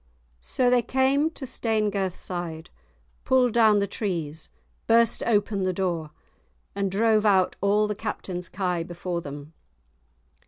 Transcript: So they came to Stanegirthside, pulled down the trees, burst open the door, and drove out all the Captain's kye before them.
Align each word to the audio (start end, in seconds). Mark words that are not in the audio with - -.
So 0.39 0.71
they 0.71 0.81
came 0.81 1.29
to 1.29 1.45
Stanegirthside, 1.45 2.71
pulled 3.23 3.53
down 3.53 3.77
the 3.77 3.85
trees, 3.85 4.49
burst 4.87 5.21
open 5.27 5.61
the 5.61 5.73
door, 5.73 6.09
and 6.73 6.89
drove 6.89 7.23
out 7.23 7.55
all 7.61 7.87
the 7.87 7.93
Captain's 7.93 8.49
kye 8.49 8.81
before 8.81 9.21
them. 9.21 9.53